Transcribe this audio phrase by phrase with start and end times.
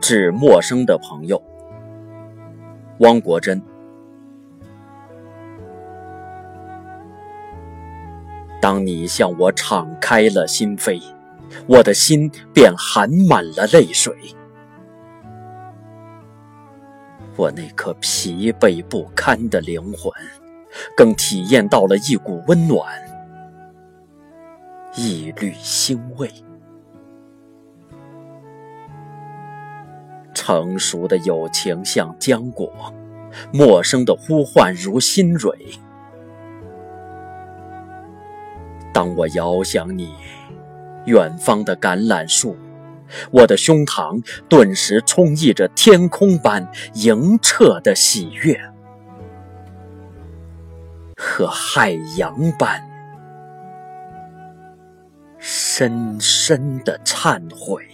[0.00, 1.42] 致陌生的朋友，
[2.98, 3.62] 汪国真。
[8.60, 11.00] 当你向我敞开了心扉，
[11.66, 14.14] 我的心便含满了泪水。
[17.36, 20.12] 我那颗疲惫不堪的灵魂，
[20.96, 22.84] 更体验到了一股温暖，
[24.96, 26.28] 一缕欣慰。
[30.48, 32.72] 成熟的友情像浆果，
[33.52, 35.54] 陌生的呼唤如新蕊。
[38.90, 40.14] 当我遥想你，
[41.04, 42.56] 远方的橄榄树，
[43.30, 48.58] 我的胸膛顿时充溢着天空般莹澈的喜悦，
[51.18, 52.82] 和海洋般
[55.36, 57.86] 深深的忏悔。